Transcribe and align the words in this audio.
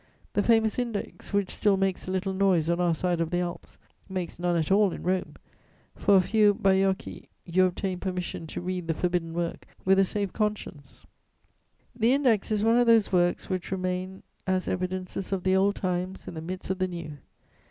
The 0.33 0.41
famous 0.41 0.79
Index, 0.79 1.31
which 1.31 1.51
still 1.53 1.77
makes 1.77 2.07
a 2.07 2.11
little 2.11 2.33
noise 2.33 2.71
on 2.71 2.79
our 2.81 2.95
side 2.95 3.21
of 3.21 3.29
the 3.29 3.41
Alps, 3.41 3.77
makes 4.09 4.39
none 4.39 4.55
at 4.55 4.71
all 4.71 4.91
in 4.93 5.03
Rome: 5.03 5.35
for 5.93 6.15
a 6.17 6.21
few 6.21 6.55
bajocchi 6.55 7.29
you 7.45 7.65
obtain 7.65 7.99
permission 7.99 8.47
to 8.47 8.61
read 8.61 8.87
the 8.87 8.95
forbidden 8.95 9.31
work 9.31 9.67
with 9.85 9.99
a 9.99 10.03
safe 10.03 10.33
conscience. 10.33 11.05
The 11.95 12.13
Index 12.13 12.49
is 12.49 12.63
one 12.63 12.77
of 12.77 12.87
those 12.87 13.11
works 13.11 13.47
which 13.47 13.71
remain 13.71 14.23
as 14.47 14.67
evidences 14.67 15.31
of 15.31 15.43
the 15.43 15.55
old 15.55 15.75
times 15.75 16.27
in 16.27 16.33
the 16.33 16.41
midst 16.41 16.71
of 16.71 16.79
the 16.79 16.87
new. 16.87 17.19